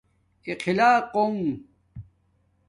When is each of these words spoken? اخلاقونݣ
اخلاقونݣ 0.51 1.39